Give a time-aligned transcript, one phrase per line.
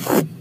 [0.00, 0.28] you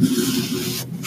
[0.00, 0.99] すごい。